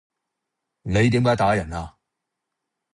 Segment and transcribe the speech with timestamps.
[0.81, 1.95] 你點解打人啊？